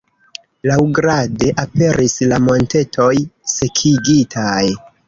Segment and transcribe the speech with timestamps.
[0.69, 3.13] Laŭgrade, aperis la montetoj
[3.57, 4.61] sekigitaj.